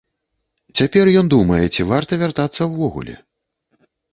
[0.79, 3.15] Цяпер ён думае, ці варта вяртацца ўвогуле.